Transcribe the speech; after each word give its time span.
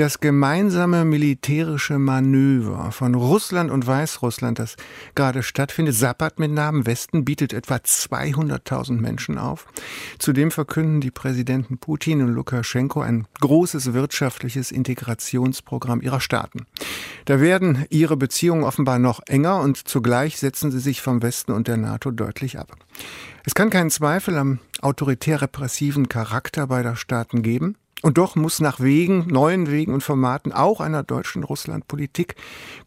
das 0.00 0.18
gemeinsame 0.18 1.04
militärische 1.04 1.98
Manöver 1.98 2.90
von 2.90 3.14
Russland 3.14 3.70
und 3.70 3.86
Weißrussland, 3.86 4.58
das 4.58 4.76
gerade 5.14 5.42
stattfindet, 5.42 5.94
Sabbat 5.94 6.38
mit 6.38 6.50
Namen 6.50 6.86
Westen, 6.86 7.26
bietet 7.26 7.52
etwa 7.52 7.74
200.000 7.74 8.92
Menschen 8.98 9.36
auf. 9.36 9.66
Zudem 10.18 10.52
verkünden 10.52 11.02
die 11.02 11.10
Präsidenten 11.10 11.76
Putin 11.76 12.22
und 12.22 12.28
Lukaschenko 12.32 13.02
ein 13.02 13.26
großes 13.42 13.92
wirtschaftliches 13.92 14.72
Integrationsprogramm 14.72 16.00
ihrer 16.00 16.20
Staaten. 16.20 16.66
Da 17.26 17.42
werden 17.42 17.84
ihre 17.90 18.16
Beziehungen 18.16 18.64
offenbar 18.64 18.98
noch 18.98 19.20
enger 19.26 19.60
und 19.60 19.86
zugleich 19.86 20.38
setzen 20.38 20.70
sie 20.70 20.80
sich 20.80 21.02
vom 21.02 21.20
Westen 21.20 21.52
und 21.52 21.68
der 21.68 21.76
NATO 21.76 22.10
deutlich 22.10 22.58
ab. 22.58 22.74
Es 23.44 23.54
kann 23.54 23.68
keinen 23.68 23.90
Zweifel 23.90 24.38
am 24.38 24.60
autoritär-repressiven 24.80 26.08
Charakter 26.08 26.68
beider 26.68 26.96
Staaten 26.96 27.42
geben. 27.42 27.76
Und 28.02 28.16
doch 28.16 28.34
muss 28.34 28.60
nach 28.60 28.80
Wegen, 28.80 29.26
neuen 29.26 29.70
Wegen 29.70 29.92
und 29.92 30.02
Formaten 30.02 30.52
auch 30.52 30.80
einer 30.80 31.02
deutschen 31.02 31.44
Russlandpolitik 31.44 32.34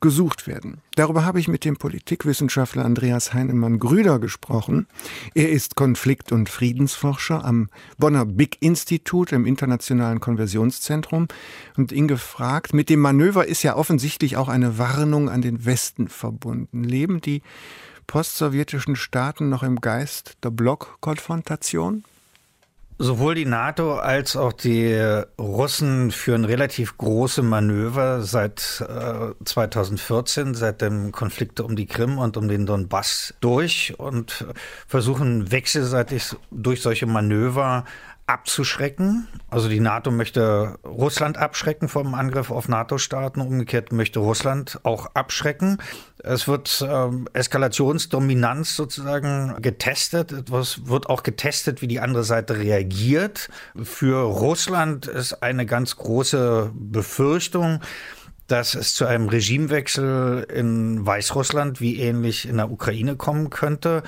gesucht 0.02 0.48
werden. 0.48 0.82
Darüber 0.96 1.24
habe 1.24 1.40
ich 1.40 1.48
mit 1.48 1.66
dem 1.66 1.78
Politikwissenschaftler 1.78 2.84
Andreas 2.84 3.34
Heinemann-Grüder 3.34 4.18
gesprochen. 4.18 4.88
Er 5.36 5.52
ist 5.52 5.76
Konflikt- 5.76 6.32
und 6.32 6.50
Friedensforscher 6.50 7.46
am 7.46 7.70
Bonner 7.98 8.26
Big 8.26 8.58
Institut 8.62 9.32
im 9.32 9.46
Internationalen 9.46 10.20
Konversionszentrum 10.20 11.28
und 11.78 11.92
ihn 11.92 12.08
gefragt, 12.08 12.74
mit 12.74 12.90
dem 12.90 13.00
Manöver 13.00 13.48
ist 13.48 13.62
ja 13.62 13.76
offensichtlich 13.76 14.36
auch 14.38 14.50
eine 14.50 14.80
Warnung 14.80 15.30
an 15.30 15.44
den 15.44 15.66
Westen 15.66 16.08
verbunden. 16.08 16.84
Leben 16.84 17.22
die 17.22 17.44
postsowjetischen 18.08 18.96
Staaten 18.96 19.50
noch 19.50 19.62
im 19.62 19.80
Geist 19.80 20.38
der 20.44 20.50
Blockkonfrontation? 20.50 22.04
Sowohl 23.04 23.36
die 23.36 23.44
NATO 23.44 23.96
als 23.96 24.38
auch 24.38 24.54
die 24.54 24.96
Russen 25.38 26.10
führen 26.12 26.46
relativ 26.46 26.98
große 26.98 27.44
Manöver 27.44 28.22
seit 28.22 28.82
äh, 28.88 29.44
2014, 29.44 30.54
seit 30.54 30.80
dem 30.80 31.12
Konflikt 31.12 31.60
um 31.60 31.76
die 31.76 31.86
Krim 31.86 32.18
und 32.18 32.38
um 32.38 32.48
den 32.48 32.66
Donbass 32.66 33.34
durch 33.42 33.96
und 33.98 34.46
versuchen 34.88 35.52
wechselseitig 35.52 36.34
durch 36.50 36.82
solche 36.82 37.06
Manöver 37.06 37.84
abzuschrecken. 38.26 39.28
Also 39.50 39.68
die 39.68 39.82
NATO 39.82 40.10
möchte 40.10 40.80
Russland 40.86 41.38
abschrecken 41.38 41.90
vom 41.90 42.14
Angriff 42.14 42.52
auf 42.52 42.70
NATO-Staaten, 42.70 43.42
umgekehrt 43.42 43.92
möchte 43.92 44.20
Russland 44.20 44.80
auch 44.84 45.08
abschrecken. 45.14 45.78
Es 46.26 46.48
wird 46.48 46.86
ähm, 46.90 47.28
Eskalationsdominanz 47.34 48.78
sozusagen 48.78 49.62
getestet. 49.62 50.32
Es 50.50 50.88
wird 50.88 51.10
auch 51.10 51.22
getestet, 51.22 51.82
wie 51.82 51.88
die 51.88 52.00
andere 52.00 52.24
Seite 52.24 52.58
reagiert. 52.58 53.50
Für 53.84 54.22
Russland 54.24 55.06
ist 55.06 55.44
eine 55.44 55.66
ganz 55.66 55.98
große 55.98 56.72
Befürchtung, 56.74 57.82
dass 58.48 58.74
es 58.74 58.96
zu 58.96 59.06
einem 59.06 59.28
Regimewechsel 59.28 60.48
in 60.54 61.06
Weißrussland 61.06 61.82
wie 61.82 62.00
ähnlich 62.00 62.48
in 62.48 62.56
der 62.56 62.72
Ukraine 62.72 63.18
kommen 63.18 63.50
könnte. 63.50 64.04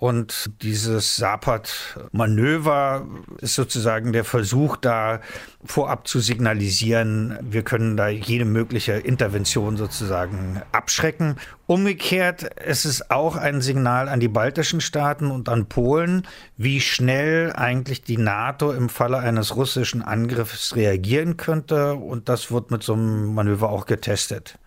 Und 0.00 0.52
dieses 0.62 1.16
Sapat-Manöver 1.16 3.06
ist 3.42 3.54
sozusagen 3.54 4.14
der 4.14 4.24
Versuch, 4.24 4.78
da 4.78 5.20
vorab 5.62 6.08
zu 6.08 6.20
signalisieren, 6.20 7.36
wir 7.42 7.64
können 7.64 7.98
da 7.98 8.08
jede 8.08 8.46
mögliche 8.46 8.94
Intervention 8.94 9.76
sozusagen 9.76 10.62
abschrecken. 10.72 11.36
Umgekehrt 11.66 12.44
ist 12.44 12.86
es 12.86 13.10
auch 13.10 13.36
ein 13.36 13.60
Signal 13.60 14.08
an 14.08 14.20
die 14.20 14.28
baltischen 14.28 14.80
Staaten 14.80 15.30
und 15.30 15.50
an 15.50 15.66
Polen, 15.66 16.26
wie 16.56 16.80
schnell 16.80 17.52
eigentlich 17.52 18.00
die 18.00 18.16
NATO 18.16 18.72
im 18.72 18.88
Falle 18.88 19.18
eines 19.18 19.54
russischen 19.54 20.00
Angriffs 20.00 20.76
reagieren 20.76 21.36
könnte. 21.36 21.92
Und 21.96 22.30
das 22.30 22.50
wird 22.50 22.70
mit 22.70 22.82
so 22.82 22.94
einem 22.94 23.34
Manöver 23.34 23.68
auch 23.68 23.84
getestet. 23.84 24.58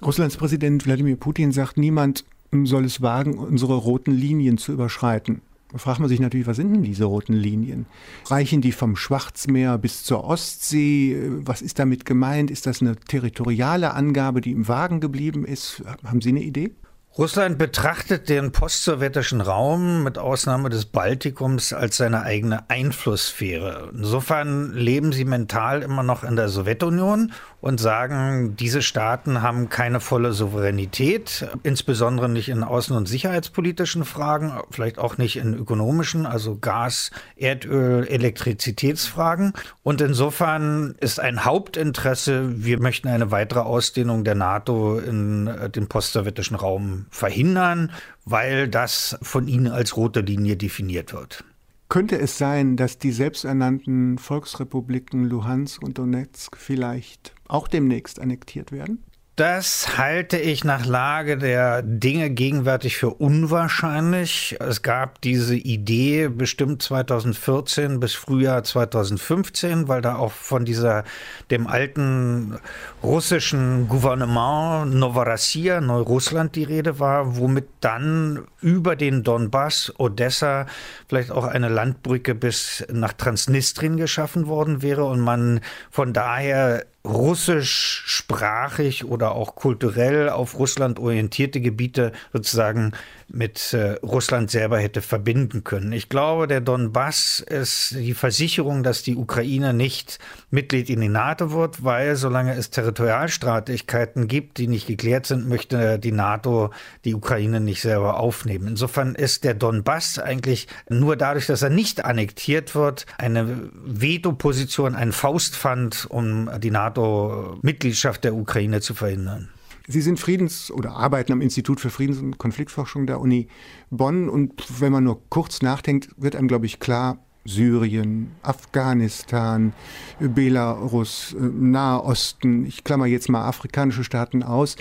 Russlands 0.00 0.38
Präsident 0.38 0.86
Wladimir 0.86 1.16
Putin 1.16 1.52
sagt, 1.52 1.76
niemand 1.76 2.24
soll 2.66 2.84
es 2.84 3.02
wagen, 3.02 3.38
unsere 3.38 3.74
roten 3.74 4.12
Linien 4.12 4.58
zu 4.58 4.72
überschreiten. 4.72 5.42
Da 5.74 5.78
fragt 5.78 5.98
man 5.98 6.08
sich 6.08 6.20
natürlich, 6.20 6.46
was 6.46 6.56
sind 6.56 6.72
denn 6.72 6.84
diese 6.84 7.04
roten 7.04 7.32
Linien? 7.32 7.86
Reichen 8.26 8.60
die 8.60 8.70
vom 8.70 8.94
Schwarzmeer 8.94 9.76
bis 9.76 10.04
zur 10.04 10.22
Ostsee? 10.22 11.18
Was 11.44 11.62
ist 11.62 11.80
damit 11.80 12.04
gemeint? 12.04 12.50
Ist 12.50 12.66
das 12.66 12.80
eine 12.80 12.94
territoriale 12.94 13.92
Angabe, 13.92 14.40
die 14.40 14.52
im 14.52 14.68
Wagen 14.68 15.00
geblieben 15.00 15.44
ist? 15.44 15.82
Haben 16.04 16.20
Sie 16.20 16.28
eine 16.28 16.44
Idee? 16.44 16.70
Russland 17.16 17.58
betrachtet 17.58 18.28
den 18.28 18.50
postsowjetischen 18.50 19.40
Raum 19.40 20.02
mit 20.02 20.18
Ausnahme 20.18 20.68
des 20.68 20.86
Baltikums 20.86 21.72
als 21.72 21.96
seine 21.96 22.22
eigene 22.22 22.68
Einflusssphäre. 22.68 23.92
Insofern 23.94 24.72
leben 24.72 25.12
sie 25.12 25.24
mental 25.24 25.82
immer 25.82 26.02
noch 26.02 26.24
in 26.24 26.34
der 26.34 26.48
Sowjetunion 26.48 27.30
und 27.60 27.78
sagen, 27.78 28.56
diese 28.56 28.82
Staaten 28.82 29.42
haben 29.42 29.68
keine 29.68 30.00
volle 30.00 30.32
Souveränität, 30.32 31.46
insbesondere 31.62 32.28
nicht 32.28 32.48
in 32.48 32.64
außen- 32.64 32.96
und 32.96 33.06
sicherheitspolitischen 33.06 34.04
Fragen, 34.04 34.52
vielleicht 34.72 34.98
auch 34.98 35.16
nicht 35.16 35.36
in 35.36 35.54
ökonomischen, 35.54 36.26
also 36.26 36.58
Gas, 36.58 37.12
Erdöl, 37.36 38.08
Elektrizitätsfragen. 38.08 39.52
Und 39.84 40.00
insofern 40.00 40.96
ist 40.98 41.20
ein 41.20 41.44
Hauptinteresse, 41.44 42.64
wir 42.64 42.80
möchten 42.80 43.06
eine 43.06 43.30
weitere 43.30 43.60
Ausdehnung 43.60 44.24
der 44.24 44.34
NATO 44.34 44.98
in 44.98 45.48
den 45.74 45.86
postsowjetischen 45.86 46.56
Raum 46.56 47.03
verhindern, 47.10 47.90
weil 48.24 48.68
das 48.68 49.18
von 49.22 49.48
ihnen 49.48 49.68
als 49.68 49.96
rote 49.96 50.20
Linie 50.20 50.56
definiert 50.56 51.12
wird. 51.12 51.44
Könnte 51.88 52.18
es 52.18 52.38
sein, 52.38 52.76
dass 52.76 52.98
die 52.98 53.12
selbsternannten 53.12 54.18
Volksrepubliken 54.18 55.24
Luhansk 55.24 55.82
und 55.82 55.98
Donetsk 55.98 56.56
vielleicht 56.56 57.34
auch 57.46 57.68
demnächst 57.68 58.18
annektiert 58.20 58.72
werden? 58.72 59.04
Das 59.36 59.98
halte 59.98 60.38
ich 60.38 60.62
nach 60.62 60.86
Lage 60.86 61.36
der 61.36 61.82
Dinge 61.82 62.30
gegenwärtig 62.30 62.96
für 62.96 63.10
unwahrscheinlich. 63.10 64.56
Es 64.60 64.82
gab 64.82 65.20
diese 65.22 65.56
Idee 65.56 66.28
bestimmt 66.28 66.82
2014 66.82 67.98
bis 67.98 68.14
Frühjahr 68.14 68.62
2015, 68.62 69.88
weil 69.88 70.02
da 70.02 70.14
auch 70.14 70.30
von 70.30 70.64
dieser, 70.64 71.02
dem 71.50 71.66
alten 71.66 72.60
russischen 73.02 73.88
Gouvernement 73.88 74.94
Novorossiya, 74.94 75.80
Neurussland 75.80 76.54
die 76.54 76.62
Rede 76.62 77.00
war, 77.00 77.36
womit 77.36 77.66
dann 77.80 78.46
über 78.60 78.94
den 78.94 79.24
Donbass, 79.24 79.92
Odessa, 79.98 80.66
vielleicht 81.08 81.32
auch 81.32 81.44
eine 81.44 81.68
Landbrücke 81.68 82.36
bis 82.36 82.86
nach 82.88 83.14
Transnistrien 83.14 83.96
geschaffen 83.96 84.46
worden 84.46 84.80
wäre 84.80 85.06
und 85.06 85.18
man 85.18 85.60
von 85.90 86.12
daher 86.12 86.84
russischsprachig 87.06 89.04
oder 89.04 89.32
auch 89.32 89.56
kulturell 89.56 90.30
auf 90.30 90.58
Russland 90.58 90.98
orientierte 90.98 91.60
Gebiete 91.60 92.12
sozusagen 92.32 92.92
mit 93.28 93.72
äh, 93.72 93.92
Russland 94.02 94.50
selber 94.50 94.78
hätte 94.78 95.02
verbinden 95.02 95.64
können. 95.64 95.92
Ich 95.92 96.08
glaube, 96.08 96.46
der 96.46 96.60
Donbass 96.60 97.40
ist 97.40 97.94
die 97.96 98.14
Versicherung, 98.14 98.82
dass 98.82 99.02
die 99.02 99.16
Ukraine 99.16 99.74
nicht 99.74 100.18
Mitglied 100.50 100.88
in 100.88 101.00
die 101.00 101.08
NATO 101.08 101.52
wird, 101.52 101.84
weil 101.84 102.16
solange 102.16 102.54
es 102.54 102.70
Territorialstreitigkeiten 102.70 104.28
gibt, 104.28 104.58
die 104.58 104.68
nicht 104.68 104.86
geklärt 104.86 105.26
sind, 105.26 105.48
möchte 105.48 105.98
die 105.98 106.12
NATO 106.12 106.70
die 107.04 107.14
Ukraine 107.14 107.60
nicht 107.60 107.82
selber 107.82 108.18
aufnehmen. 108.18 108.68
Insofern 108.68 109.14
ist 109.14 109.44
der 109.44 109.54
Donbass 109.54 110.18
eigentlich 110.18 110.68
nur 110.88 111.16
dadurch, 111.16 111.46
dass 111.46 111.62
er 111.62 111.70
nicht 111.70 112.04
annektiert 112.04 112.74
wird, 112.74 113.06
eine 113.18 113.70
Veto-Position, 113.84 114.94
ein 114.94 115.12
Faustpfand, 115.12 116.06
um 116.08 116.50
die 116.60 116.70
NATO-Mitgliedschaft 116.94 118.24
der 118.24 118.34
Ukraine 118.34 118.80
zu 118.80 118.94
verhindern. 118.94 119.48
Sie 119.86 120.00
sind 120.00 120.18
Friedens- 120.18 120.70
oder 120.70 120.92
arbeiten 120.92 121.32
am 121.32 121.42
Institut 121.42 121.78
für 121.78 121.90
Friedens- 121.90 122.18
und 122.18 122.38
Konfliktforschung 122.38 123.06
der 123.06 123.20
Uni 123.20 123.48
Bonn. 123.90 124.30
Und 124.30 124.80
wenn 124.80 124.92
man 124.92 125.04
nur 125.04 125.20
kurz 125.28 125.60
nachdenkt, 125.60 126.08
wird 126.16 126.36
einem, 126.36 126.48
glaube 126.48 126.66
ich, 126.66 126.80
klar, 126.80 127.18
Syrien, 127.44 128.30
Afghanistan, 128.42 129.74
Belarus, 130.18 131.36
Nahosten, 131.38 132.64
ich 132.64 132.84
klammer 132.84 133.04
jetzt 133.04 133.28
mal 133.28 133.46
afrikanische 133.46 134.04
Staaten 134.04 134.42
aus. 134.42 134.76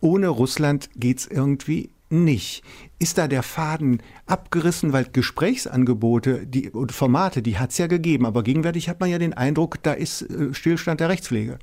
Ohne 0.00 0.26
Russland 0.26 0.90
geht 0.96 1.18
es 1.18 1.26
irgendwie 1.28 1.90
nicht. 2.10 2.62
Ist 2.98 3.18
da 3.18 3.28
der 3.28 3.42
Faden 3.42 4.02
abgerissen, 4.26 4.92
weil 4.92 5.06
Gesprächsangebote 5.12 6.46
die, 6.46 6.70
und 6.70 6.92
Formate, 6.92 7.42
die 7.42 7.58
hat 7.58 7.70
es 7.70 7.78
ja 7.78 7.86
gegeben, 7.86 8.26
aber 8.26 8.42
gegenwärtig 8.42 8.88
hat 8.88 9.00
man 9.00 9.10
ja 9.10 9.18
den 9.18 9.34
Eindruck, 9.34 9.82
da 9.82 9.92
ist 9.92 10.22
äh, 10.22 10.52
Stillstand 10.54 11.00
der 11.00 11.08
Rechtspflege. 11.08 11.58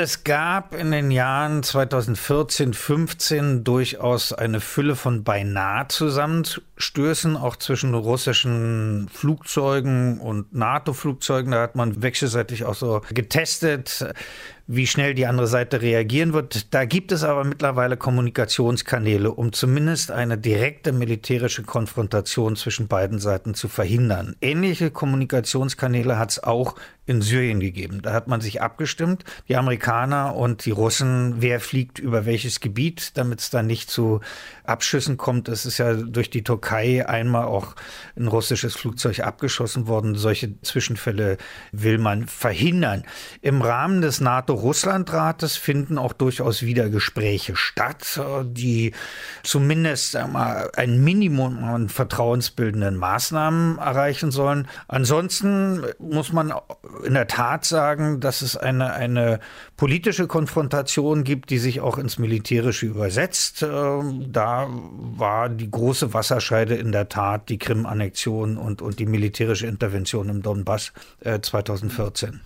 Es 0.00 0.22
gab 0.22 0.76
in 0.76 0.92
den 0.92 1.10
Jahren 1.10 1.64
2014, 1.64 2.72
15 2.72 3.64
durchaus 3.64 4.32
eine 4.32 4.60
Fülle 4.60 4.94
von 4.94 5.24
beinahe 5.24 5.88
Zusammenstößen, 5.88 7.36
auch 7.36 7.56
zwischen 7.56 7.94
russischen 7.94 9.08
Flugzeugen 9.12 10.20
und 10.20 10.54
NATO-Flugzeugen. 10.54 11.50
Da 11.50 11.62
hat 11.62 11.74
man 11.74 12.00
wechselseitig 12.00 12.64
auch 12.64 12.76
so 12.76 13.02
getestet, 13.12 14.14
wie 14.68 14.86
schnell 14.86 15.14
die 15.14 15.26
andere 15.26 15.48
Seite 15.48 15.82
reagieren 15.82 16.32
wird. 16.32 16.72
Da 16.72 16.84
gibt 16.84 17.10
es 17.10 17.24
aber 17.24 17.42
mittlerweile 17.42 17.96
Kommunikationskanäle, 17.96 19.32
um 19.32 19.52
zumindest 19.52 20.12
eine 20.12 20.38
direkte 20.38 20.92
militärische 20.92 21.64
Konfrontation 21.64 22.54
zwischen 22.54 22.86
beiden 22.86 23.18
Seiten 23.18 23.54
zu 23.54 23.66
verhindern. 23.66 24.36
Ähnliche 24.42 24.92
Kommunikationskanäle 24.92 26.18
hat 26.20 26.30
es 26.30 26.44
auch 26.44 26.76
in 27.08 27.22
Syrien 27.22 27.58
gegeben. 27.58 28.02
Da 28.02 28.12
hat 28.12 28.28
man 28.28 28.42
sich 28.42 28.60
abgestimmt, 28.60 29.24
die 29.48 29.56
Amerikaner 29.56 30.36
und 30.36 30.66
die 30.66 30.72
Russen, 30.72 31.36
wer 31.38 31.58
fliegt 31.58 31.98
über 31.98 32.26
welches 32.26 32.60
Gebiet, 32.60 33.16
damit 33.16 33.40
es 33.40 33.48
da 33.48 33.62
nicht 33.62 33.90
zu 33.90 34.20
Abschüssen 34.64 35.16
kommt. 35.16 35.48
Es 35.48 35.64
ist 35.64 35.78
ja 35.78 35.94
durch 35.94 36.28
die 36.28 36.44
Türkei 36.44 37.08
einmal 37.08 37.46
auch 37.46 37.76
ein 38.14 38.28
russisches 38.28 38.74
Flugzeug 38.76 39.20
abgeschossen 39.20 39.86
worden. 39.86 40.16
Solche 40.16 40.60
Zwischenfälle 40.60 41.38
will 41.72 41.96
man 41.96 42.26
verhindern. 42.26 43.04
Im 43.40 43.62
Rahmen 43.62 44.02
des 44.02 44.20
NATO-Russland-Rates 44.20 45.56
finden 45.56 45.96
auch 45.96 46.12
durchaus 46.12 46.62
wieder 46.62 46.90
Gespräche 46.90 47.56
statt, 47.56 48.20
die 48.44 48.92
zumindest 49.42 50.18
mal, 50.30 50.70
ein 50.76 51.02
Minimum 51.02 51.64
an 51.64 51.88
vertrauensbildenden 51.88 52.96
Maßnahmen 52.96 53.78
erreichen 53.78 54.30
sollen. 54.30 54.68
Ansonsten 54.88 55.86
muss 55.98 56.34
man 56.34 56.52
in 57.04 57.14
der 57.14 57.26
Tat 57.26 57.64
sagen, 57.64 58.20
dass 58.20 58.42
es 58.42 58.56
eine, 58.56 58.92
eine 58.92 59.40
politische 59.76 60.26
Konfrontation 60.26 61.24
gibt, 61.24 61.50
die 61.50 61.58
sich 61.58 61.80
auch 61.80 61.98
ins 61.98 62.18
Militärische 62.18 62.86
übersetzt. 62.86 63.62
Ähm, 63.62 64.26
da 64.32 64.68
war 64.70 65.48
die 65.48 65.70
große 65.70 66.14
Wasserscheide 66.14 66.74
in 66.74 66.92
der 66.92 67.08
Tat 67.08 67.48
die 67.48 67.58
Krim-Annexion 67.58 68.56
und, 68.56 68.82
und 68.82 68.98
die 68.98 69.06
militärische 69.06 69.66
Intervention 69.66 70.28
im 70.28 70.42
Donbass 70.42 70.92
2014. 71.22 72.34
Äh, 72.34 72.38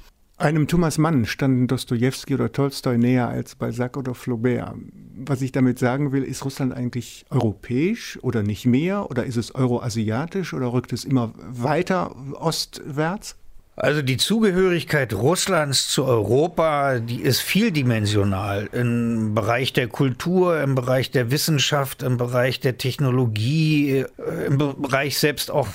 einem 0.42 0.66
Thomas 0.66 0.98
Mann 0.98 1.24
standen 1.24 1.68
Dostoevsky 1.68 2.34
oder 2.34 2.50
Tolstoi 2.50 2.96
näher 2.96 3.28
als 3.28 3.54
Balzac 3.54 3.96
oder 3.96 4.14
Flaubert. 4.14 4.74
Was 5.14 5.40
ich 5.40 5.52
damit 5.52 5.78
sagen 5.78 6.10
will, 6.10 6.24
ist 6.24 6.44
Russland 6.44 6.72
eigentlich 6.72 7.24
europäisch 7.30 8.18
oder 8.22 8.42
nicht 8.42 8.66
mehr? 8.66 9.08
Oder 9.08 9.24
ist 9.24 9.36
es 9.36 9.54
euroasiatisch 9.54 10.52
oder 10.52 10.72
rückt 10.72 10.92
es 10.92 11.04
immer 11.04 11.32
weiter 11.36 12.16
ostwärts? 12.34 13.36
Also 13.74 14.02
die 14.02 14.18
Zugehörigkeit 14.18 15.14
Russlands 15.14 15.88
zu 15.88 16.04
Europa, 16.04 16.98
die 16.98 17.22
ist 17.22 17.40
vieldimensional 17.40 18.68
im 18.70 19.34
Bereich 19.34 19.72
der 19.72 19.88
Kultur, 19.88 20.60
im 20.60 20.74
Bereich 20.74 21.10
der 21.10 21.30
Wissenschaft, 21.30 22.02
im 22.02 22.18
Bereich 22.18 22.60
der 22.60 22.76
Technologie, 22.76 24.04
äh, 24.18 24.46
im 24.46 24.58
Bereich 24.58 25.18
selbst 25.18 25.50
auch 25.50 25.68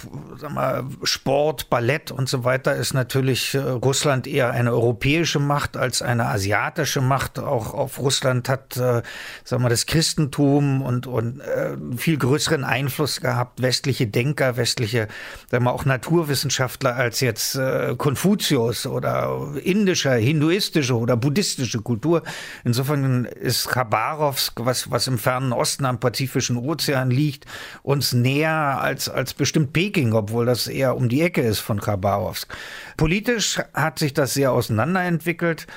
mal, 0.48 0.84
Sport, 1.02 1.72
Ballett 1.72 2.12
und 2.12 2.30
so 2.30 2.44
weiter 2.44 2.76
ist 2.76 2.94
natürlich 2.94 3.56
äh, 3.56 3.58
Russland 3.58 4.28
eher 4.28 4.52
eine 4.52 4.74
europäische 4.74 5.40
Macht 5.40 5.76
als 5.76 6.04
eine 6.04 6.28
asiatische 6.28 7.02
Macht. 7.02 7.40
Auch 7.40 7.74
auf 7.74 7.98
Russland 7.98 8.48
hat 8.48 8.78
äh, 8.78 9.02
sag 9.44 9.60
mal, 9.60 9.70
das 9.70 9.88
Christentum 9.88 10.84
und, 10.84 11.08
und 11.08 11.42
viel 11.98 12.18
größeren 12.18 12.64
Einfluss 12.64 13.22
gehabt, 13.22 13.62
westliche 13.62 14.06
Denker, 14.06 14.56
westliche 14.56 15.08
sag 15.50 15.62
mal, 15.62 15.72
auch 15.72 15.86
Naturwissenschaftler 15.86 16.96
als 16.96 17.22
jetzt 17.22 17.58
Konfuzius 17.96 18.86
oder 18.86 19.52
indischer, 19.64 20.16
hinduistische 20.16 20.98
oder 20.98 21.16
buddhistische 21.16 21.82
Kultur. 21.82 22.24
Insofern 22.64 23.26
ist 23.26 23.70
Khabarovsk, 23.70 24.66
was, 24.66 24.92
was 24.92 25.08
im 25.08 25.18
fernen 25.18 25.54
Osten 25.54 25.86
am 25.86 26.00
Pazifischen 26.00 26.58
Ozean 26.58 27.12
liegt, 27.12 27.46
uns 27.84 28.14
näher 28.14 28.82
als, 28.82 29.10
als 29.10 29.34
bestimmt 29.34 29.74
Peking, 29.74 30.14
obwohl 30.14 30.46
das 30.46 30.68
eher 30.68 30.96
um 30.96 31.10
die 31.10 31.22
Ecke 31.22 31.42
ist 31.42 31.60
von 31.60 31.80
Khabarovsk. 31.80 32.54
Politisch 32.98 33.60
hat 33.74 34.00
sich 34.00 34.14
das 34.14 34.34
sehr 34.34 34.52
auseinanderentwickelt 34.52 35.68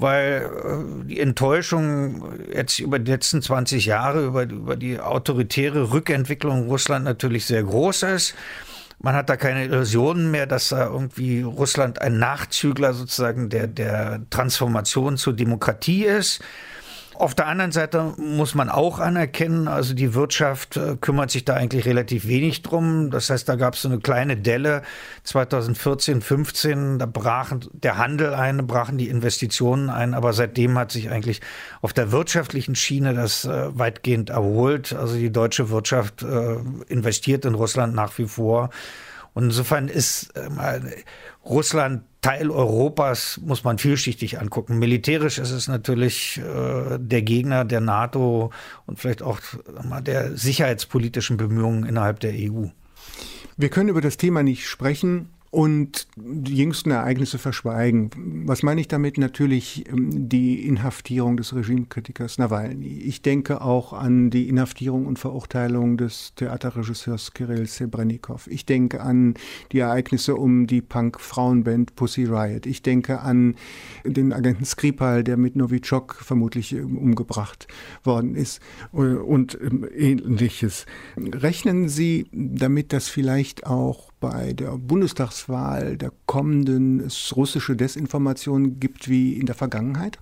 weil 0.00 0.42
äh, 0.42 1.06
die 1.06 1.20
Enttäuschung 1.20 2.24
jetzt 2.52 2.78
über 2.78 2.98
die 2.98 3.10
letzten 3.10 3.42
20 3.42 3.84
Jahre, 3.86 4.24
über, 4.24 4.44
über 4.44 4.76
die 4.76 4.98
autoritäre 4.98 5.92
Rückentwicklung 5.92 6.68
Russland 6.68 7.04
natürlich 7.04 7.44
sehr 7.44 7.62
groß 7.62 8.04
ist. 8.04 8.34
Man 9.02 9.14
hat 9.14 9.30
da 9.30 9.36
keine 9.36 9.64
Illusionen 9.64 10.30
mehr, 10.30 10.46
dass 10.46 10.68
da 10.68 10.84
irgendwie 10.84 11.40
Russland 11.40 12.02
ein 12.02 12.18
Nachzügler 12.18 12.92
sozusagen 12.92 13.48
der, 13.48 13.66
der 13.66 14.20
Transformation 14.28 15.16
zur 15.16 15.32
Demokratie 15.32 16.04
ist. 16.04 16.42
Auf 17.20 17.34
der 17.34 17.48
anderen 17.48 17.70
Seite 17.70 18.14
muss 18.16 18.54
man 18.54 18.70
auch 18.70 18.98
anerkennen, 18.98 19.68
also 19.68 19.92
die 19.92 20.14
Wirtschaft 20.14 20.78
äh, 20.78 20.96
kümmert 20.98 21.30
sich 21.30 21.44
da 21.44 21.52
eigentlich 21.52 21.84
relativ 21.84 22.26
wenig 22.26 22.62
drum. 22.62 23.10
Das 23.10 23.28
heißt, 23.28 23.46
da 23.46 23.56
gab 23.56 23.74
es 23.74 23.82
so 23.82 23.90
eine 23.90 23.98
kleine 23.98 24.38
Delle 24.38 24.80
2014, 25.24 26.22
15, 26.22 26.98
da 26.98 27.04
brach 27.04 27.52
der 27.74 27.98
Handel 27.98 28.32
ein, 28.32 28.66
brachen 28.66 28.96
die 28.96 29.10
Investitionen 29.10 29.90
ein, 29.90 30.14
aber 30.14 30.32
seitdem 30.32 30.78
hat 30.78 30.92
sich 30.92 31.10
eigentlich 31.10 31.42
auf 31.82 31.92
der 31.92 32.10
wirtschaftlichen 32.10 32.74
Schiene 32.74 33.12
das 33.12 33.44
äh, 33.44 33.78
weitgehend 33.78 34.30
erholt. 34.30 34.94
Also 34.94 35.16
die 35.16 35.30
deutsche 35.30 35.68
Wirtschaft 35.68 36.22
äh, 36.22 36.56
investiert 36.88 37.44
in 37.44 37.52
Russland 37.52 37.94
nach 37.94 38.16
wie 38.16 38.28
vor. 38.28 38.70
Und 39.34 39.44
insofern 39.44 39.88
ist 39.88 40.32
Russland 41.44 42.02
Teil 42.20 42.50
Europas 42.50 43.40
muss 43.42 43.64
man 43.64 43.78
vielschichtig 43.78 44.40
angucken. 44.40 44.78
Militärisch 44.78 45.38
ist 45.38 45.52
es 45.52 45.68
natürlich 45.68 46.38
äh, 46.38 46.98
der 46.98 47.22
Gegner 47.22 47.64
der 47.64 47.80
NATO 47.80 48.52
und 48.86 48.98
vielleicht 48.98 49.22
auch 49.22 49.40
mal 49.82 50.02
der 50.02 50.36
sicherheitspolitischen 50.36 51.38
Bemühungen 51.38 51.86
innerhalb 51.86 52.20
der 52.20 52.32
EU. 52.34 52.66
Wir 53.56 53.68
können 53.70 53.88
über 53.88 54.02
das 54.02 54.18
Thema 54.18 54.42
nicht 54.42 54.68
sprechen, 54.68 55.30
und 55.50 56.06
die 56.16 56.56
jüngsten 56.56 56.92
Ereignisse 56.92 57.38
verschweigen. 57.38 58.10
Was 58.46 58.62
meine 58.62 58.80
ich 58.80 58.88
damit? 58.88 59.18
Natürlich 59.18 59.88
ähm, 59.88 60.28
die 60.28 60.66
Inhaftierung 60.66 61.36
des 61.36 61.54
Regimekritikers 61.54 62.38
Nawalny. 62.38 63.00
Ich 63.00 63.22
denke 63.22 63.60
auch 63.60 63.92
an 63.92 64.30
die 64.30 64.48
Inhaftierung 64.48 65.06
und 65.06 65.18
Verurteilung 65.18 65.96
des 65.96 66.34
Theaterregisseurs 66.36 67.34
Kirill 67.34 67.66
Sebrennikov. 67.66 68.46
Ich 68.46 68.64
denke 68.64 69.00
an 69.00 69.34
die 69.72 69.80
Ereignisse 69.80 70.36
um 70.36 70.68
die 70.68 70.82
Punk-Frauenband 70.82 71.96
Pussy 71.96 72.26
Riot. 72.26 72.66
Ich 72.66 72.82
denke 72.82 73.20
an 73.20 73.56
den 74.04 74.32
Agenten 74.32 74.64
Skripal, 74.64 75.24
der 75.24 75.36
mit 75.36 75.56
Novichok 75.56 76.14
vermutlich 76.14 76.72
ähm, 76.72 76.96
umgebracht 76.96 77.66
worden 78.04 78.36
ist 78.36 78.60
äh, 78.92 78.98
und 78.98 79.58
ähm, 79.60 79.84
ähnliches. 79.92 80.86
Rechnen 81.16 81.88
Sie 81.88 82.28
damit, 82.32 82.92
dass 82.92 83.08
vielleicht 83.08 83.66
auch 83.66 84.09
bei 84.20 84.52
der 84.52 84.76
Bundestagswahl 84.76 85.96
der 85.96 86.12
kommenden 86.26 87.00
es 87.00 87.34
russische 87.36 87.74
Desinformation 87.74 88.78
gibt 88.78 89.08
wie 89.08 89.34
in 89.34 89.46
der 89.46 89.54
Vergangenheit? 89.54 90.18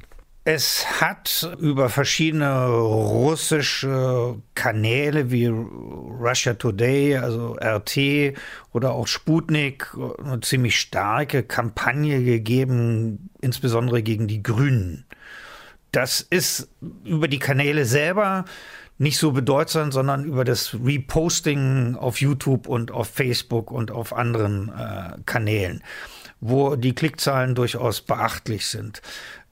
Es 0.50 1.02
hat 1.02 1.46
über 1.60 1.90
verschiedene 1.90 2.68
russische 2.68 4.36
Kanäle 4.54 5.30
wie 5.30 5.46
Russia 5.46 6.54
Today, 6.54 7.18
also 7.18 7.54
RT 7.60 8.34
oder 8.72 8.92
auch 8.92 9.06
Sputnik 9.06 9.94
eine 10.24 10.40
ziemlich 10.40 10.80
starke 10.80 11.42
Kampagne 11.42 12.24
gegeben, 12.24 13.28
insbesondere 13.42 14.02
gegen 14.02 14.26
die 14.26 14.42
Grünen. 14.42 15.04
Das 15.92 16.22
ist 16.22 16.68
über 17.04 17.28
die 17.28 17.38
Kanäle 17.38 17.84
selber 17.84 18.46
nicht 18.98 19.18
so 19.18 19.32
bedeutsam, 19.32 19.92
sondern 19.92 20.24
über 20.24 20.44
das 20.44 20.74
Reposting 20.74 21.94
auf 21.94 22.20
YouTube 22.20 22.66
und 22.66 22.90
auf 22.90 23.08
Facebook 23.08 23.70
und 23.70 23.90
auf 23.90 24.12
anderen 24.12 24.68
äh, 24.68 25.18
Kanälen, 25.24 25.82
wo 26.40 26.76
die 26.76 26.94
Klickzahlen 26.94 27.54
durchaus 27.54 28.00
beachtlich 28.00 28.66
sind. 28.66 29.00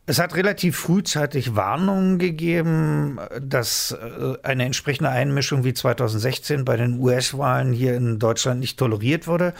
Es 0.09 0.21
hat 0.21 0.37
relativ 0.37 0.77
frühzeitig 0.77 1.57
Warnungen 1.57 2.19
gegeben, 2.19 3.19
dass 3.41 3.91
äh, 3.91 4.35
eine 4.45 4.65
entsprechende 4.65 5.11
Einmischung 5.11 5.65
wie 5.65 5.75
2016 5.75 6.65
bei 6.65 6.77
den 6.77 7.01
US-Wahlen 7.01 7.73
hier 7.73 7.97
in 7.97 8.21
Deutschland 8.21 8.61
nicht 8.61 8.79
toleriert 8.79 9.27
wurde. 9.27 9.53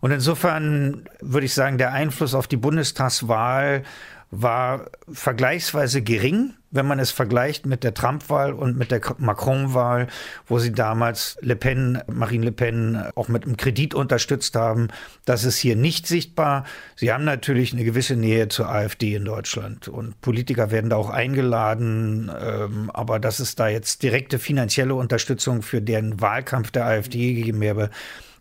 Und 0.00 0.10
insofern 0.10 1.08
würde 1.20 1.46
ich 1.46 1.54
sagen, 1.54 1.78
der 1.78 1.92
Einfluss 1.92 2.34
auf 2.34 2.46
die 2.46 2.56
Bundestagswahl 2.56 3.82
war 4.30 4.86
vergleichsweise 5.10 6.02
gering, 6.02 6.54
wenn 6.70 6.86
man 6.86 6.98
es 6.98 7.10
vergleicht 7.10 7.64
mit 7.64 7.84
der 7.84 7.94
Trump-Wahl 7.94 8.52
und 8.52 8.76
mit 8.76 8.90
der 8.90 9.00
Macron-Wahl, 9.18 10.08
wo 10.46 10.58
sie 10.58 10.72
damals 10.72 11.38
Le 11.40 11.54
Pen, 11.54 12.02
Marine 12.08 12.46
Le 12.46 12.52
Pen 12.52 13.02
auch 13.14 13.28
mit 13.28 13.44
einem 13.44 13.56
Kredit 13.56 13.94
unterstützt 13.94 14.56
haben. 14.56 14.88
Das 15.24 15.44
ist 15.44 15.56
hier 15.56 15.76
nicht 15.76 16.06
sichtbar. 16.06 16.64
Sie 16.96 17.12
haben 17.12 17.24
natürlich 17.24 17.72
eine 17.72 17.84
gewisse 17.84 18.16
Nähe 18.16 18.48
zur 18.48 18.68
AfD 18.68 19.14
in 19.14 19.24
Deutschland 19.24 19.88
und 19.88 20.20
Politiker 20.20 20.70
werden 20.70 20.90
da 20.90 20.96
auch 20.96 21.10
eingeladen, 21.10 22.30
ähm, 22.38 22.90
aber 22.92 23.20
dass 23.20 23.38
es 23.38 23.54
da 23.54 23.68
jetzt 23.68 24.02
direkte 24.02 24.38
finanzielle 24.38 24.94
Unterstützung 24.94 25.62
für 25.62 25.80
deren 25.80 26.20
Wahlkampf 26.20 26.72
der 26.72 26.84
AfD 26.84 27.34
gegeben 27.34 27.62
habe, 27.66 27.90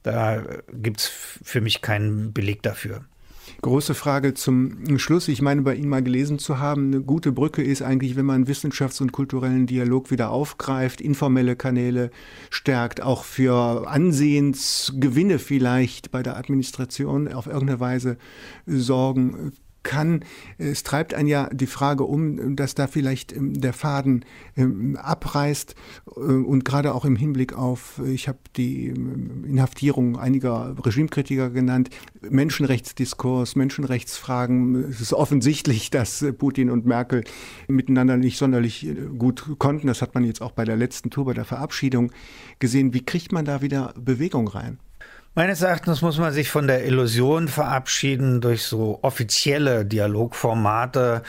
da 0.06 0.44
gibt 0.72 1.00
es 1.00 1.08
für 1.08 1.62
mich 1.62 1.82
keinen 1.82 2.32
Beleg 2.32 2.62
dafür. 2.62 3.06
Große 3.62 3.96
Frage 3.96 4.36
zum 4.36 5.00
Schluss. 5.00 5.28
Ich 5.28 5.42
meine, 5.42 5.64
bei 5.64 5.74
Ihnen 5.74 5.90
mal 5.90 6.04
gelesen 6.04 6.38
zu 6.38 6.60
haben, 6.60 6.94
eine 6.94 7.02
gute 7.02 7.32
Brücke 7.32 7.64
ist 7.64 7.82
eigentlich, 7.82 8.16
wenn 8.16 8.26
man 8.26 8.46
wissenschafts- 8.46 9.02
und 9.02 9.12
kulturellen 9.12 9.66
Dialog 9.66 10.12
wieder 10.12 10.30
aufgreift, 10.30 11.02
informelle 11.02 11.56
Kanäle 11.56 12.12
stärkt, 12.52 13.02
auch 13.02 13.24
für 13.24 13.88
Ansehensgewinne 13.88 15.40
vielleicht 15.40 16.12
bei 16.12 16.22
der 16.22 16.38
Administration 16.38 17.32
auf 17.32 17.48
irgendeine 17.48 17.80
Weise 17.80 18.18
sorgen 18.68 19.54
kann. 19.86 20.26
Es 20.58 20.84
treibt 20.84 21.14
einen 21.14 21.30
ja 21.30 21.50
die 21.54 21.68
Frage 21.68 22.04
um, 22.04 22.58
dass 22.58 22.76
da 22.76 22.88
vielleicht 22.88 23.32
ähm, 23.32 23.54
der 23.54 23.72
Faden 23.72 24.26
ähm, 24.58 24.98
abreißt 24.98 25.76
äh, 26.08 26.20
und 26.20 26.66
gerade 26.66 26.94
auch 26.94 27.06
im 27.06 27.16
Hinblick 27.16 27.54
auf, 27.54 28.02
ich 28.06 28.28
habe 28.28 28.40
die 28.58 28.88
ähm, 28.88 29.46
Inhaftierung 29.48 30.18
einiger 30.18 30.76
Regimekritiker 30.84 31.52
genannt, 31.52 31.90
Menschenrechtsdiskurs, 32.30 33.56
Menschenrechtsfragen. 33.56 34.90
Es 34.90 35.00
ist 35.00 35.14
offensichtlich, 35.14 35.90
dass 35.90 36.26
Putin 36.38 36.70
und 36.70 36.86
Merkel 36.86 37.24
miteinander 37.70 38.18
nicht 38.18 38.38
sonderlich 38.38 38.86
äh, 38.86 38.96
gut 39.18 39.56
konnten. 39.60 39.88
Das 39.88 40.02
hat 40.02 40.14
man 40.16 40.26
jetzt 40.26 40.42
auch 40.42 40.52
bei 40.52 40.66
der 40.66 40.76
letzten 40.76 41.12
Tour, 41.12 41.26
bei 41.26 41.34
der 41.34 41.46
Verabschiedung 41.46 42.12
gesehen. 42.60 42.94
Wie 42.94 43.06
kriegt 43.06 43.32
man 43.32 43.46
da 43.46 43.62
wieder 43.62 43.94
Bewegung 43.98 44.48
rein? 44.48 44.80
Meines 45.38 45.62
Erachtens 45.62 46.02
muss 46.02 46.18
man 46.18 46.32
sich 46.32 46.50
von 46.50 46.66
der 46.66 46.86
Illusion 46.86 47.50
verabschieden, 47.50 48.40
durch 48.40 48.64
so 48.64 49.00
offizielle 49.02 49.84
Dialogformate 49.84 51.24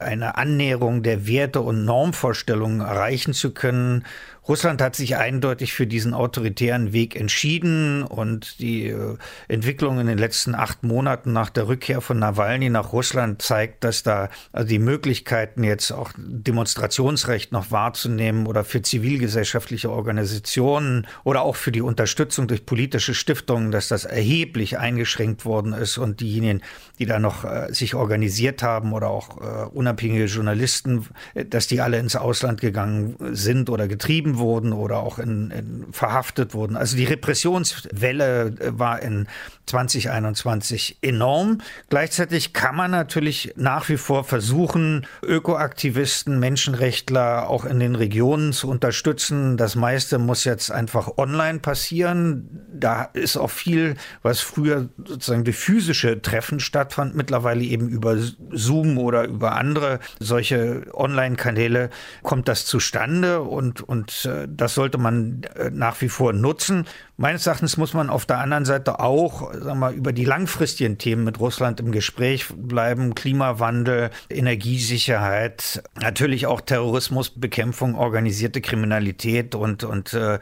eine 0.00 0.36
Annäherung 0.36 1.04
der 1.04 1.28
Werte 1.28 1.60
und 1.60 1.84
Normvorstellungen 1.84 2.80
erreichen 2.80 3.34
zu 3.34 3.54
können, 3.54 4.04
Russland 4.48 4.82
hat 4.82 4.96
sich 4.96 5.16
eindeutig 5.16 5.72
für 5.72 5.86
diesen 5.86 6.14
autoritären 6.14 6.92
Weg 6.92 7.14
entschieden 7.14 8.02
und 8.02 8.58
die 8.58 8.88
äh, 8.88 9.16
Entwicklung 9.46 10.00
in 10.00 10.08
den 10.08 10.18
letzten 10.18 10.56
acht 10.56 10.82
Monaten 10.82 11.32
nach 11.32 11.48
der 11.48 11.68
Rückkehr 11.68 12.00
von 12.00 12.18
Nawalny 12.18 12.68
nach 12.68 12.92
Russland 12.92 13.40
zeigt, 13.40 13.84
dass 13.84 14.02
da 14.02 14.30
also 14.50 14.66
die 14.66 14.80
Möglichkeiten 14.80 15.62
jetzt 15.62 15.92
auch 15.92 16.10
Demonstrationsrecht 16.16 17.52
noch 17.52 17.70
wahrzunehmen 17.70 18.48
oder 18.48 18.64
für 18.64 18.82
zivilgesellschaftliche 18.82 19.90
Organisationen 19.90 21.06
oder 21.22 21.42
auch 21.42 21.54
für 21.54 21.70
die 21.70 21.82
Unterstützung 21.82 22.48
durch 22.48 22.66
politische 22.66 23.14
Stiftungen, 23.14 23.70
dass 23.70 23.86
das 23.86 24.04
erheblich 24.04 24.76
eingeschränkt 24.76 25.44
worden 25.44 25.72
ist 25.72 25.98
und 25.98 26.20
diejenigen, 26.20 26.62
die 26.98 27.06
da 27.06 27.20
noch 27.20 27.44
äh, 27.44 27.72
sich 27.72 27.94
organisiert 27.94 28.64
haben 28.64 28.92
oder 28.92 29.06
auch 29.06 29.40
äh, 29.40 29.68
unabhängige 29.72 30.24
Journalisten, 30.24 31.06
äh, 31.34 31.44
dass 31.44 31.68
die 31.68 31.80
alle 31.80 32.00
ins 32.00 32.16
Ausland 32.16 32.60
gegangen 32.60 33.14
sind 33.32 33.70
oder 33.70 33.86
getrieben 33.86 34.31
vertrieben 34.32 34.38
wurden 34.38 34.72
oder 34.72 34.98
auch 34.98 35.18
in, 35.18 35.50
in 35.50 35.92
verhaftet 35.92 36.54
wurden. 36.54 36.76
Also 36.76 36.96
die 36.96 37.04
Repressionswelle 37.04 38.54
äh, 38.58 38.78
war 38.78 39.00
in 39.00 39.26
2021 39.66 40.98
enorm. 41.02 41.58
Gleichzeitig 41.88 42.52
kann 42.52 42.74
man 42.74 42.90
natürlich 42.90 43.54
nach 43.56 43.88
wie 43.88 43.96
vor 43.96 44.24
versuchen, 44.24 45.06
Ökoaktivisten, 45.22 46.38
Menschenrechtler 46.38 47.48
auch 47.48 47.64
in 47.64 47.78
den 47.78 47.94
Regionen 47.94 48.52
zu 48.52 48.68
unterstützen. 48.68 49.56
Das 49.56 49.76
meiste 49.76 50.18
muss 50.18 50.44
jetzt 50.44 50.70
einfach 50.70 51.16
online 51.16 51.60
passieren. 51.60 52.48
Da 52.72 53.04
ist 53.04 53.36
auch 53.36 53.50
viel, 53.50 53.96
was 54.22 54.40
früher 54.40 54.88
sozusagen 55.04 55.44
durch 55.44 55.56
physische 55.56 56.20
Treffen 56.20 56.60
stattfand, 56.60 57.14
mittlerweile 57.14 57.62
eben 57.62 57.88
über 57.88 58.16
Zoom 58.50 58.98
oder 58.98 59.24
über 59.24 59.52
andere 59.52 60.00
solche 60.18 60.82
Online-Kanäle 60.92 61.90
kommt 62.22 62.48
das 62.48 62.66
zustande 62.66 63.42
und, 63.42 63.80
und 63.80 64.21
das 64.48 64.74
sollte 64.74 64.98
man 64.98 65.42
äh, 65.54 65.70
nach 65.70 66.00
wie 66.00 66.08
vor 66.08 66.32
nutzen. 66.32 66.86
Meines 67.22 67.46
Erachtens 67.46 67.76
muss 67.76 67.94
man 67.94 68.10
auf 68.10 68.26
der 68.26 68.38
anderen 68.38 68.64
Seite 68.64 68.98
auch 68.98 69.54
sagen 69.54 69.78
wir, 69.78 69.92
über 69.92 70.12
die 70.12 70.24
langfristigen 70.24 70.98
Themen 70.98 71.22
mit 71.22 71.38
Russland 71.38 71.78
im 71.78 71.92
Gespräch 71.92 72.46
bleiben. 72.52 73.14
Klimawandel, 73.14 74.10
Energiesicherheit, 74.28 75.84
natürlich 76.00 76.46
auch 76.48 76.60
Terrorismusbekämpfung, 76.60 77.94
organisierte 77.94 78.60
Kriminalität 78.60 79.54
und, 79.54 79.84
und 79.84 80.14
äh, 80.14 80.40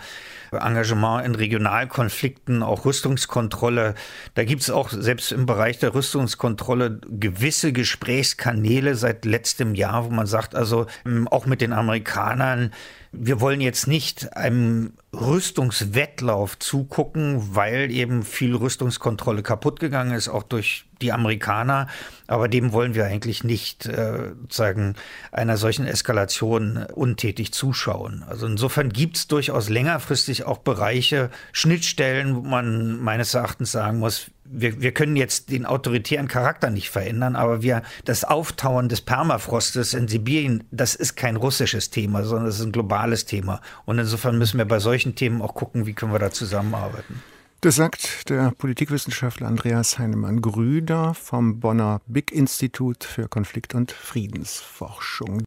Engagement 0.52 1.26
in 1.26 1.34
Regionalkonflikten, 1.34 2.62
auch 2.62 2.86
Rüstungskontrolle. 2.86 3.94
Da 4.32 4.44
gibt 4.44 4.62
es 4.62 4.70
auch 4.70 4.88
selbst 4.88 5.32
im 5.32 5.44
Bereich 5.44 5.80
der 5.80 5.92
Rüstungskontrolle 5.94 7.02
gewisse 7.10 7.74
Gesprächskanäle 7.74 8.94
seit 8.94 9.26
letztem 9.26 9.74
Jahr, 9.74 10.06
wo 10.06 10.08
man 10.08 10.26
sagt, 10.26 10.54
also 10.54 10.86
ähm, 11.04 11.28
auch 11.28 11.44
mit 11.44 11.60
den 11.60 11.74
Amerikanern, 11.74 12.72
wir 13.12 13.42
wollen 13.42 13.60
jetzt 13.60 13.86
nicht 13.86 14.34
einem 14.34 14.94
Rüstungswettlauf 15.12 16.58
zugucken, 16.58 17.56
weil 17.56 17.90
eben 17.90 18.22
viel 18.22 18.54
Rüstungskontrolle 18.54 19.42
kaputt 19.42 19.80
gegangen 19.80 20.14
ist, 20.14 20.28
auch 20.28 20.44
durch 20.44 20.84
die 21.02 21.10
Amerikaner. 21.10 21.88
Aber 22.28 22.46
dem 22.46 22.72
wollen 22.72 22.94
wir 22.94 23.06
eigentlich 23.06 23.42
nicht 23.42 23.86
äh, 23.86 24.30
sagen 24.48 24.94
einer 25.32 25.56
solchen 25.56 25.86
Eskalation 25.86 26.86
untätig 26.94 27.52
zuschauen. 27.52 28.24
Also 28.28 28.46
insofern 28.46 28.90
gibt 28.90 29.16
es 29.16 29.26
durchaus 29.26 29.68
längerfristig 29.68 30.44
auch 30.44 30.58
Bereiche, 30.58 31.30
Schnittstellen, 31.52 32.36
wo 32.36 32.42
man 32.42 33.00
meines 33.00 33.34
Erachtens 33.34 33.72
sagen 33.72 33.98
muss, 33.98 34.30
wir, 34.52 34.80
wir 34.80 34.92
können 34.92 35.16
jetzt 35.16 35.50
den 35.50 35.64
autoritären 35.64 36.28
Charakter 36.28 36.70
nicht 36.70 36.90
verändern, 36.90 37.36
aber 37.36 37.62
wir, 37.62 37.82
das 38.04 38.24
Auftauen 38.24 38.88
des 38.88 39.00
Permafrostes 39.00 39.94
in 39.94 40.08
Sibirien, 40.08 40.64
das 40.70 40.94
ist 40.94 41.16
kein 41.16 41.36
russisches 41.36 41.90
Thema, 41.90 42.24
sondern 42.24 42.46
das 42.46 42.58
ist 42.58 42.66
ein 42.66 42.72
globales 42.72 43.24
Thema. 43.24 43.60
Und 43.84 43.98
insofern 43.98 44.38
müssen 44.38 44.58
wir 44.58 44.64
bei 44.64 44.80
solchen 44.80 45.14
Themen 45.14 45.40
auch 45.42 45.54
gucken, 45.54 45.86
wie 45.86 45.94
können 45.94 46.12
wir 46.12 46.18
da 46.18 46.30
zusammenarbeiten. 46.30 47.22
Das 47.62 47.76
sagt 47.76 48.30
der 48.30 48.52
Politikwissenschaftler 48.52 49.46
Andreas 49.46 49.98
Heinemann-Grüder 49.98 51.12
vom 51.14 51.60
Bonner 51.60 52.00
Big 52.06 52.32
Institut 52.32 53.04
für 53.04 53.28
Konflikt- 53.28 53.74
und 53.74 53.92
Friedensforschung. 53.92 55.42